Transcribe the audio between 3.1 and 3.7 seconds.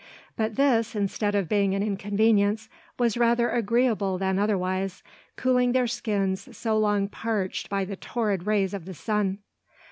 rather